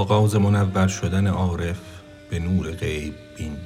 آغاز 0.00 0.36
منور 0.36 0.86
شدن 0.88 1.26
عارف 1.26 1.78
به 2.30 2.38
نور 2.38 2.70
غیب 2.70 3.14
بین. 3.36 3.56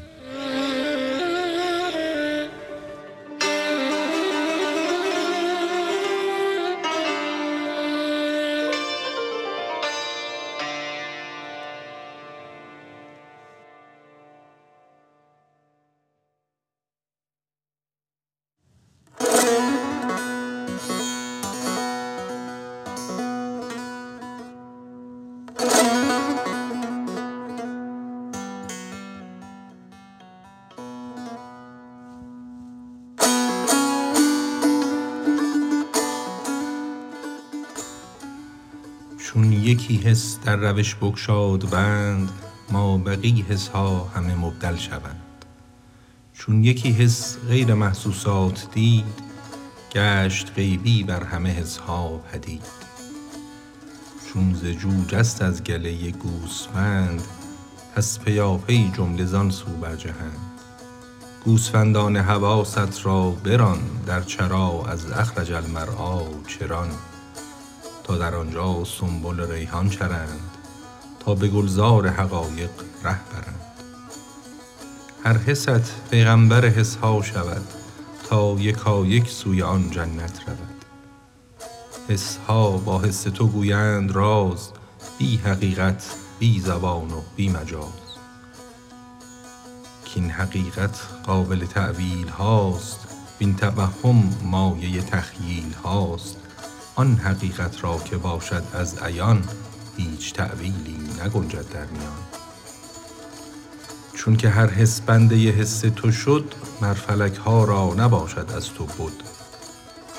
چون 39.35 39.53
یکی 39.53 39.97
حس 39.97 40.39
در 40.45 40.57
روش 40.57 40.95
بگشاد 40.95 41.71
بند 41.71 42.31
مابقی 42.71 43.45
حس 43.49 43.69
ها 43.69 44.05
همه 44.15 44.35
مبدل 44.35 44.77
شوند. 44.77 45.23
چون 46.35 46.65
یکی 46.65 46.93
حس 46.93 47.37
غیر 47.49 47.75
محسوسات 47.75 48.67
دید 48.75 49.23
گشت 49.93 50.53
غیبی 50.57 51.03
بر 51.03 51.25
همه 51.25 51.51
حس 51.51 51.77
ها 51.77 52.19
پدید. 52.19 52.63
چون 54.29 54.55
ز 54.55 54.65
جست 55.09 55.43
از 55.43 55.65
گله 55.65 56.11
گوسفند 56.11 57.23
پس 57.95 58.19
پیاپی 58.19 58.93
جمله 58.97 59.25
زان 59.25 59.51
سو 59.51 59.71
برجهند. 59.71 60.39
گوسفندان 61.45 62.17
حواست 62.17 63.07
را 63.07 63.31
بران 63.31 63.79
در 64.07 64.21
چرا 64.21 64.85
از 64.89 65.11
اخرج 65.11 65.53
المرعی 65.53 66.25
چران. 66.47 66.89
تا 68.05 68.19
در 68.19 68.35
آنجا 68.35 68.85
سنبل 68.85 69.51
ریحان 69.51 69.91
چرند 69.91 70.41
تا 71.21 71.35
به 71.35 71.49
گلزار 71.49 72.09
حقایق 72.09 72.71
ره 73.05 73.21
برند. 73.33 73.61
هر 75.25 75.39
حست 75.39 76.11
پیغامبر 76.11 76.65
حس 76.65 76.97
ها 76.97 77.23
شود 77.23 77.69
تا 78.29 78.57
یکایک 78.59 79.29
سوی 79.29 79.63
آن 79.63 79.91
جنت 79.91 80.41
رود. 80.47 80.85
حس 82.09 82.37
ها 82.37 82.71
با 82.71 83.01
حس 83.01 83.23
تو 83.23 83.47
گویند 83.47 84.11
راز 84.11 84.71
بی 85.19 85.37
حقیقت 85.37 86.05
بی 86.39 86.61
زبان 86.61 87.11
و 87.11 87.21
بی 87.37 87.49
مجاز. 87.49 88.05
کاین 90.15 90.31
حقیقت 90.31 91.01
قابل 91.27 91.67
تأویل 91.67 92.29
هاست 92.29 93.09
وین 93.41 93.57
توهم 93.57 94.35
مایه 94.43 95.03
تخییل 95.03 95.73
هاست. 95.85 96.44
آن 96.97 97.17
حقیقت 97.17 97.85
را 97.85 97.99
که 97.99 98.17
باشد 98.17 98.63
از 98.73 98.99
عیان 98.99 99.45
هیچ 99.97 100.33
تأویلی 100.33 100.99
نگنجد 101.25 101.69
در 101.69 101.87
میان. 101.87 102.23
چون 104.15 104.37
که 104.37 104.49
هر 104.49 104.67
حس 104.67 105.01
بنده 105.01 105.37
حس 105.37 105.81
تو 105.81 106.13
شد 106.13 106.55
مر 106.81 106.95
فلک 106.95 107.37
ها 107.37 107.65
را 107.65 107.95
نباشد 107.95 108.53
از 108.57 108.69
تو 108.69 108.85
بد. 108.87 109.13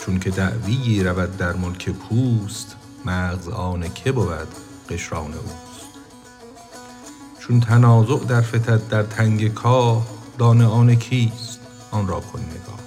چون 0.05 0.19
که 0.19 0.29
دعویی 0.29 1.03
رود 1.03 1.37
در 1.37 1.53
ملک 1.53 1.89
پوست 1.89 2.75
مغز 3.05 3.47
آن 3.47 3.93
که 3.93 4.11
بود 4.11 4.47
قشر 4.89 5.15
آن 5.15 5.33
اوست. 5.33 5.85
چون 7.39 7.59
تنازع 7.59 8.25
درفتد 8.25 8.87
در 8.87 9.03
تنگ 9.03 9.53
کاه 9.53 10.07
دانه 10.37 10.65
آن 10.65 10.95
کیست؟ 10.95 11.59
آن 11.91 12.07
را 12.07 12.19
کن 12.19 12.39
نگاه. 12.39 12.79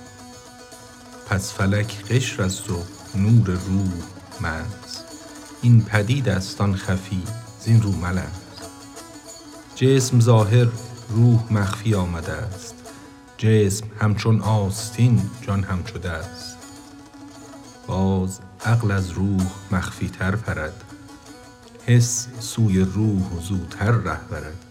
پس 1.29 1.53
فلک 1.53 2.05
قشر 2.05 2.43
است 2.43 2.71
و 2.71 2.98
نور 3.15 3.47
روح 3.47 3.93
مغز 4.41 4.99
این 5.63 5.83
پدید 5.83 6.29
است 6.29 6.61
آن 6.61 6.77
خفی 6.77 7.23
زین 7.61 7.83
رو 7.83 7.93
ملغز 7.93 8.49
جسم 9.77 10.21
ظاهر 10.21 10.69
روح 11.09 11.53
مخفی 11.53 11.95
آمده 11.95 12.51
ست 12.51 12.75
جسم 13.39 13.87
همچون 14.01 14.41
آستین 14.41 15.31
جان 15.43 15.65
همچو 15.65 15.99
دست. 15.99 16.57
باز 17.87 18.41
عقل 18.65 18.91
از 18.91 19.11
روح 19.11 19.47
مخفی 19.71 20.09
تر 20.09 20.37
پرد. 20.37 20.85
حس 21.87 22.29
سوی 22.41 22.81
روح 22.81 23.41
زوتر 23.43 23.91
ره 23.91 24.21
برد 24.31 24.65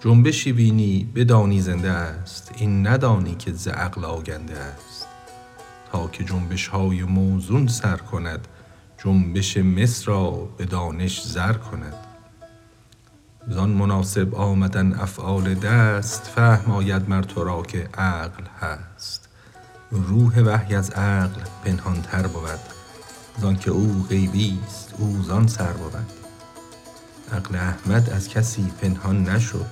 جنبشی 0.00 0.52
بینی 0.52 1.04
بدانی 1.14 1.60
زنده 1.60 1.90
است. 1.90 2.52
این 2.56 2.86
ندانی 2.86 3.34
که 3.34 3.52
ز 3.52 3.68
عقل 3.68 4.04
آگنده 4.04 4.58
است. 4.58 5.06
تا 5.92 6.08
که 6.08 6.24
جنبش 6.24 6.66
های 6.68 7.02
موزون 7.02 7.66
سر 7.66 7.96
کند 7.96 8.48
جنبش 9.04 9.56
مس 9.56 10.08
را 10.08 10.30
به 10.30 10.64
دانش 10.64 11.22
زر 11.22 11.52
کند. 11.52 11.94
زان 13.48 13.70
مناسب 13.70 14.34
آمدن 14.34 14.92
افعال 14.92 15.54
دست 15.54 16.22
فهم 16.22 16.70
آید 16.72 17.08
مر 17.08 17.22
تو 17.22 17.44
را 17.44 17.62
که 17.62 17.88
عقل 17.94 18.44
هست. 18.60 19.28
روح 19.90 20.38
وحی 20.40 20.74
از 20.74 20.90
عقل 20.90 21.40
پنهان 21.64 22.02
تر 22.02 22.26
بود 22.26 22.60
زانک 23.38 23.68
او 23.68 24.06
غیبی 24.08 24.58
ست 24.68 24.94
او 24.98 25.22
زان 25.22 25.46
سر 25.46 25.72
بود. 25.72 26.06
عقل 27.32 27.56
احمد 27.56 28.10
از 28.10 28.28
کسی 28.28 28.72
پنهان 28.80 29.22
نشد. 29.28 29.66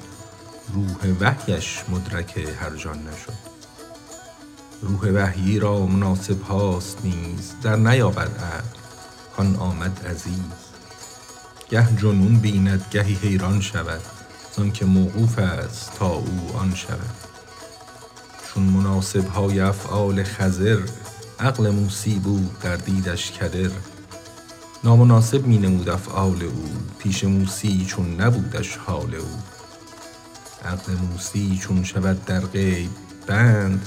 روح 0.72 1.14
وحیش 1.20 1.84
مدرک 1.88 2.38
هر 2.60 2.76
جان 2.76 2.98
نشد. 2.98 3.50
روح 4.82 5.08
وحیی 5.08 5.58
را 5.58 5.86
مناسب 5.86 6.42
هاست 6.42 6.98
نیز 7.04 7.54
در 7.62 7.76
نیابد 7.76 8.38
عقل 8.38 8.78
کان 9.36 9.56
آمد 9.56 10.06
عزیز. 10.06 10.70
گه 11.70 11.96
جنون 11.96 12.36
بیند 12.36 12.86
گهی 12.90 13.14
حیران 13.14 13.60
شود 13.60 14.00
زانک 14.56 14.82
موقوف 14.82 15.38
است 15.38 15.92
تا 15.98 16.08
او 16.08 16.50
آن 16.56 16.74
شود. 16.74 17.14
چون 18.48 18.62
مناسب 18.62 19.28
های 19.28 19.60
افعال 19.60 20.24
خضر 20.24 20.78
عقل 21.40 21.70
موسی 21.70 22.19
بود 22.19 22.58
در 22.60 22.76
دیدش 22.76 23.32
کدر. 23.32 23.70
نامناسب 24.84 25.46
می 25.46 25.58
نمود 25.58 25.88
افعال 25.88 26.42
او 26.42 26.64
پیش 26.98 27.24
موسی 27.24 27.84
چون 27.88 28.20
نبودش 28.20 28.76
حال 28.76 29.14
او. 29.14 29.38
عقل 30.64 30.92
موسی 30.92 31.58
چون 31.62 31.84
شود 31.84 32.24
در 32.24 32.40
غیب 32.40 32.90
بند 33.26 33.86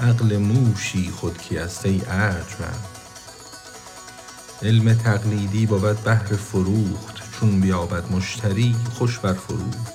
عقل 0.00 0.36
موشی 0.36 1.10
خود 1.10 1.38
کیست 1.38 1.86
ای 1.86 2.02
ارجمند 2.08 2.84
علم 4.62 4.94
تقلیدی 4.94 5.66
بود 5.66 6.04
بهر 6.04 6.36
فروخت 6.36 7.22
چون 7.32 7.60
بیابد 7.60 8.12
مشتری 8.12 8.76
خوش 8.94 9.18
بر 9.18 9.32
فروخت. 9.32 9.94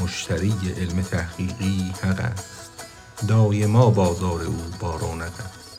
مشتری 0.00 0.54
علم 0.76 1.02
تحقیقی 1.02 1.94
حق 2.02 2.20
است 2.20 2.70
دایما 3.28 3.90
بازار 3.90 4.42
او 4.42 4.64
با 4.80 4.96
رونق 4.96 5.32
است. 5.32 5.78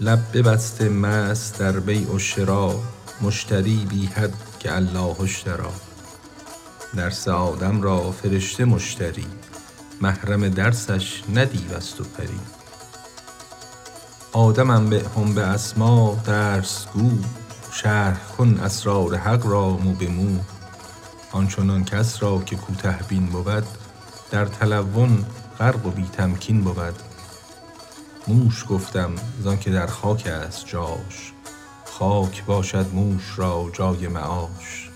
لب 0.00 0.20
ببسته 0.32 0.88
مست 0.88 1.58
در 1.58 1.80
بیع 1.80 2.14
و 2.14 2.18
شری 2.18 2.70
مشتری 3.20 3.86
بی 3.90 4.06
حد 4.06 4.34
که 4.60 4.76
الله 4.76 5.20
اشتری. 5.20 5.62
درس 6.96 7.28
آدم 7.28 7.82
را 7.82 8.10
فرشته 8.10 8.64
مشتری 8.64 9.26
محرم 10.02 10.48
درسش 10.48 11.22
نه 11.28 11.44
دیو 11.44 11.76
است 11.76 12.00
و 12.00 12.04
پری. 12.04 12.40
آدم 14.32 14.70
انبیهم 14.70 15.34
باسما 15.34 16.14
درس 16.26 16.86
گو 16.94 17.10
شرح 17.72 18.18
کن 18.38 18.60
اسرار 18.60 19.16
حق 19.16 19.46
را 19.46 19.68
مو 19.68 19.92
به 19.92 20.08
مو. 20.08 20.38
آن 21.32 21.48
چنان 21.48 21.84
کس 21.84 22.22
را 22.22 22.38
که 22.38 22.56
کوته 22.56 22.98
بین 23.08 23.26
بود 23.26 23.66
در 24.30 24.44
تلون 24.46 25.24
غرق 25.58 25.86
و 25.86 25.90
بی 25.90 26.08
تمکین 26.12 26.60
بود. 26.60 26.94
موش 28.28 28.64
گفتم 28.68 29.10
زانک 29.42 29.68
در 29.68 29.86
خاک 29.86 30.26
است 30.26 30.66
جاش. 30.66 31.32
خاک 31.84 32.44
باشد 32.44 32.86
موش 32.94 33.32
را 33.36 33.70
جای 33.72 34.08
معاش. 34.08 34.90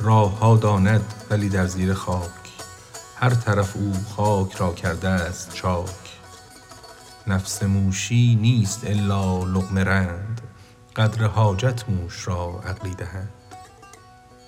راه 0.00 0.38
ها 0.38 0.56
داند 0.56 1.14
ولی 1.30 1.48
در 1.48 1.66
زیر 1.66 1.94
خاک. 1.94 2.39
هر 3.22 3.30
طرف 3.30 3.76
او 3.76 3.92
خاک 4.16 4.52
را 4.52 4.72
کرده 4.72 5.32
ست 5.32 5.54
چاک. 5.54 6.18
نفس 7.26 7.62
موشی 7.62 8.34
نیست 8.34 8.86
الا 8.86 9.44
لقمه 9.44 9.84
رند. 9.84 10.40
قدر 10.96 11.24
حاجت 11.24 11.88
موش 11.88 12.28
را 12.28 12.60
عقلی 12.66 12.94
دهند. 12.94 13.28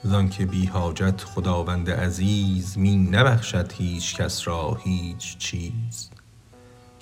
زانک 0.04 0.42
بی 0.42 0.66
حاجت 0.66 1.24
خداوند 1.24 1.90
عزیز 1.90 2.78
می 2.78 2.96
نبخشد 2.96 3.72
هیچ 3.72 4.16
کس 4.16 4.48
را 4.48 4.78
هیچ 4.84 5.38
چیز. 5.38 6.10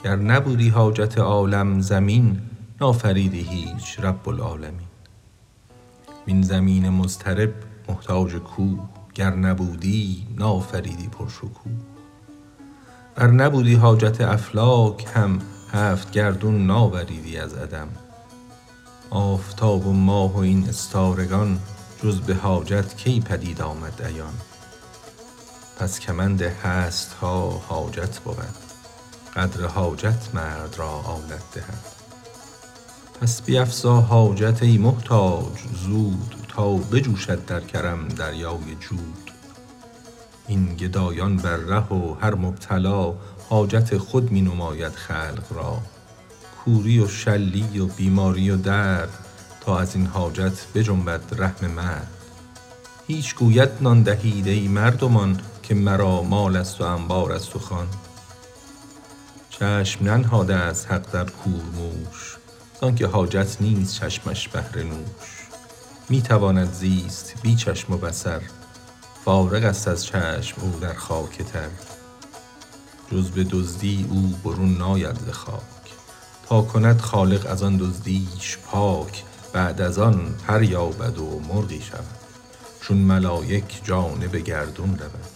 گر 0.05 0.17
نبودی 0.17 0.69
حاجت 0.69 1.19
عالم 1.19 1.81
زمین 1.81 2.41
نافریدی 2.81 3.43
هیچ 3.43 4.01
رب 4.01 4.29
العالمین. 4.29 4.89
وین 6.27 6.43
زمین 6.43 6.89
مضطرب 6.89 7.53
محتاج 7.89 8.35
کو 8.35 8.77
گر 9.21 9.35
نبودی 9.35 10.27
نافریدی 10.37 11.09
پرشکوه. 11.09 11.73
ور 13.17 13.31
نبودی 13.31 13.75
حاجت 13.75 14.21
افلاک 14.21 15.07
هم 15.15 15.39
هفت 15.73 16.11
گردون 16.11 16.67
ناوریدی 16.67 17.37
از 17.37 17.55
عدم. 17.55 17.89
آفتاب 19.11 19.87
و 19.87 19.93
ماه 19.93 20.35
و 20.35 20.39
این 20.39 20.69
استارگان 20.69 21.59
جز 22.03 22.21
به 22.21 22.35
حاجت 22.35 22.97
کی 22.97 23.21
پدید 23.21 23.63
آمد 23.63 24.03
عیان. 24.03 24.35
پس 25.79 26.01
کمند 26.01 26.43
هست 26.43 27.13
ها 27.13 27.51
حاجت 27.51 28.19
بود. 28.19 28.37
قدر 29.37 29.67
حاجت 29.67 30.35
مرد 30.35 30.75
را 30.79 30.91
آلت 30.91 31.53
دهد. 31.55 31.85
پس 33.21 33.43
بیفزا 33.43 34.01
حاجت 34.01 34.63
ای 34.63 34.79
محتاج 34.79 35.59
زود 35.75 36.40
تا 36.50 36.70
بجوشد 36.73 37.44
در 37.44 37.61
کرم 37.61 38.08
دریای 38.08 38.75
جود. 38.81 39.31
این 40.49 40.75
گدایان 40.76 41.37
بر 41.37 41.56
ره 41.56 41.93
و 41.93 42.14
هر 42.20 42.35
مبتلا 42.35 43.14
حاجت 43.49 43.99
خود 43.99 44.32
می 44.32 44.41
نماید 44.41 44.93
خلق 44.93 45.44
را. 45.50 45.79
کوری 46.64 46.99
و 46.99 47.08
شلی 47.08 47.79
و 47.79 47.87
بیماری 47.87 48.50
و 48.50 48.56
درد 48.56 49.19
تا 49.61 49.79
از 49.79 49.97
این 49.97 50.06
حاجت 50.06 50.67
بجنبد 50.75 51.20
رحم 51.38 51.67
مرد. 51.67 52.08
هیچ 53.06 53.35
گوید 53.35 53.70
نان 53.81 54.02
دهید 54.02 54.47
ای 54.47 54.69
مردمان 54.69 55.41
که 55.62 55.75
مرا 55.75 56.23
مال 56.23 56.56
است 56.56 56.81
و 56.81 56.85
انبار 56.85 57.32
است 57.32 57.56
و 57.56 57.58
خوان. 57.58 57.87
چشم 59.50 60.05
ننهاده 60.05 60.55
است 60.55 60.93
حق 60.93 61.12
در 61.12 61.25
کورموش 61.25 62.37
زانکه 62.81 63.06
حاجت 63.06 63.56
نیست 63.61 63.94
چشمش 63.94 64.49
بهر 64.49 64.82
نوش. 64.82 65.40
می 66.11 66.23
تواند 66.23 66.73
زیست 66.73 67.35
بی 67.43 67.55
چشم 67.57 67.93
و 67.93 67.97
بصر 67.97 68.41
فارغ 69.25 69.65
است 69.65 69.89
از 69.89 70.05
چشم 70.05 70.61
او 70.61 70.79
در 70.81 70.95
خاک 70.95 71.43
تر. 71.43 71.69
جز 73.12 73.31
به 73.31 73.45
دزدی 73.45 74.07
او 74.11 74.35
برون 74.45 74.79
ناید 74.79 75.17
ز 75.27 75.29
خاک. 75.31 75.61
تا 76.49 76.62
کند 76.62 77.01
خالق 77.01 77.47
از 77.51 77.62
آن 77.62 77.77
دزدیش 77.77 78.59
پاک 78.67 79.25
بعد 79.53 79.81
از 79.81 79.99
آن 79.99 80.35
پر 80.47 80.62
یابد 80.62 81.19
و 81.19 81.41
مرغی 81.49 81.81
شود. 81.81 82.05
چون 82.81 82.97
ملایک 82.97 83.81
جانب 83.85 84.37
گردون 84.37 84.99
رود. 84.99 85.29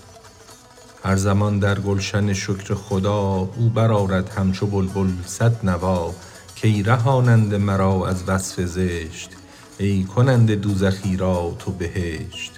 هر 1.05 1.17
زمان 1.17 1.59
در 1.59 1.81
گلشن 1.81 2.33
شکر 2.33 2.75
خدا 2.75 3.49
او 3.57 3.71
برآرد 3.75 4.29
همچو 4.29 4.67
بلبل 4.67 5.11
صد 5.27 5.67
نوا 5.67 6.15
کای 6.63 6.83
رهاننده 6.83 7.59
مرا 7.59 8.07
از 8.07 8.29
وصف 8.29 8.61
زشت 8.61 9.31
ای 9.79 10.05
کننده 10.05 10.57
دوزخی 10.57 11.17
را 11.17 11.57
تو 11.59 11.71
بهشت 11.71 12.53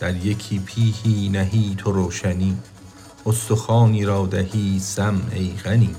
در 0.00 0.16
یکی 0.16 0.58
پیهی 0.58 1.28
نهی 1.28 1.74
تو 1.78 1.92
روشنی 1.92 2.56
استخوانی 3.26 4.04
را 4.04 4.26
دهی 4.26 4.78
سمع 4.80 5.32
ای 5.32 5.52
غنی. 5.64 5.96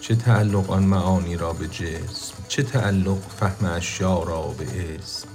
چه 0.00 0.14
تعلق 0.14 0.70
آن 0.70 0.82
معانی 0.82 1.36
را 1.36 1.52
به 1.52 1.68
جسم 1.68 2.34
چه 2.48 2.62
تعلق 2.62 3.18
فهم 3.40 3.66
اشیا 3.66 4.22
را 4.22 4.42
به 4.42 4.64
اسم؟ 4.64 5.28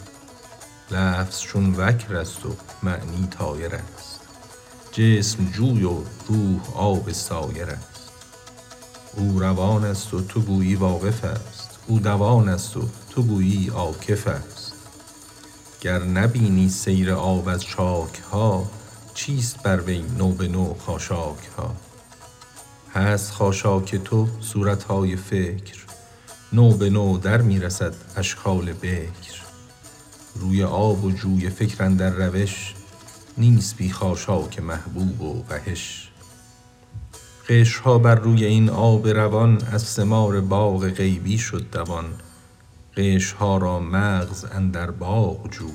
لفظ 0.91 1.39
چون 1.41 1.75
وکر 1.75 2.15
است 2.15 2.45
و 2.45 2.55
معنی 2.83 3.27
طایر 3.27 3.75
است 3.75 4.19
جسم 4.91 5.45
جوی 5.45 5.83
و 5.83 5.95
روح 6.27 6.77
آب 6.77 7.11
سایر 7.11 7.69
است. 7.69 7.96
او 9.17 9.39
روان 9.39 9.85
است 9.85 10.13
و 10.13 10.21
تو 10.21 10.41
گویی 10.41 10.75
واقف 10.75 11.23
است. 11.23 11.79
او 11.87 11.99
دوان 11.99 12.49
است 12.49 12.77
و 12.77 12.81
تو 13.09 13.23
گویی 13.23 13.69
عاکف 13.69 14.27
است. 14.27 14.73
گر 15.81 16.03
نبینی 16.03 16.69
سیر 16.69 17.11
آب 17.11 17.47
از 17.47 17.63
چاک 17.63 18.19
ها 18.31 18.71
چیست 19.13 19.63
بر 19.63 19.81
وی 19.81 20.05
نو 20.17 20.31
به 20.31 20.47
نو 20.47 20.73
خاشاک 20.73 21.49
ها 21.57 21.75
هست 22.93 23.31
خاشاک 23.31 23.95
تو 23.95 24.27
صورت 24.41 24.83
های 24.83 25.15
فکر. 25.15 25.77
نو 26.53 26.71
به 26.71 26.89
نو 26.89 27.17
در 27.17 27.41
می 27.41 27.59
رسد 27.59 27.93
اشکال 28.15 28.73
بکر. 28.73 29.41
روی 30.35 30.63
آب 30.63 31.03
و 31.03 31.11
جوی 31.11 31.49
فکر 31.49 31.83
اندر 31.83 32.09
روش 32.09 32.73
نیست 33.37 33.77
بی 33.77 33.89
خاشاک 33.89 34.59
محبوب 34.59 35.21
و 35.21 35.43
وحش 35.49 36.11
قشر 37.49 37.81
ها 37.81 37.97
بر 37.97 38.15
روی 38.15 38.45
این 38.45 38.69
آب 38.69 39.07
روان 39.07 39.61
از 39.71 39.83
ثمار 39.83 40.41
باغ 40.41 40.89
غیبی 40.89 41.37
شد 41.37 41.65
دوان. 41.71 42.05
قشر 42.97 43.35
ها 43.35 43.57
را 43.57 43.79
مغز 43.79 44.45
اندر 44.45 44.91
باغ 44.91 45.51
جو 45.51 45.69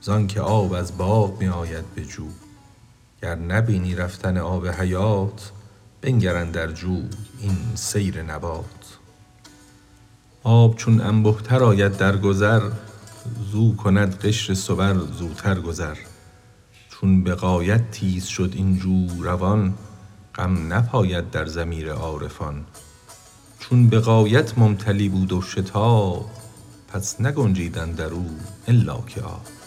زانکه 0.00 0.40
آب 0.40 0.72
از 0.72 0.96
باغ 0.98 1.40
می 1.40 1.48
آید 1.48 1.84
به 1.94 2.04
جو. 2.04 2.26
گر 3.22 3.34
نبینی 3.34 3.94
رفتن 3.94 4.36
آب 4.36 4.68
حیات 4.68 5.52
بنگر 6.00 6.36
اندر 6.36 6.72
جوی 6.72 7.08
این 7.40 7.56
سیر 7.74 8.22
نبات. 8.22 8.98
آب 10.42 10.76
چون 10.76 11.00
انبه 11.00 11.34
تر 11.44 11.64
آید 11.64 11.96
در 11.96 12.16
گذر 12.16 12.62
زو 13.52 13.76
کند 13.76 14.18
قشر 14.18 14.54
صور 14.54 14.98
زوتر 15.18 15.60
گذر. 15.60 15.96
چون 16.90 17.24
به 17.24 17.34
غایت 17.34 17.90
تیز 17.90 18.24
شد 18.24 18.52
این 18.54 18.78
جو 18.78 19.22
روان 19.22 19.74
غم 20.34 20.72
نپاید 20.72 21.30
در 21.30 21.46
ضمیر 21.46 21.92
عارفان. 21.92 22.64
چون 23.58 23.88
به 23.88 24.00
غایت 24.00 24.58
ممتلی 24.58 25.08
بود 25.08 25.32
و 25.32 25.42
شتاب 25.42 26.30
پس 26.88 27.20
نگنجید 27.20 27.78
اندر 27.78 28.06
او 28.06 28.30
الا 28.68 29.00
که 29.00 29.22
آب. 29.22 29.61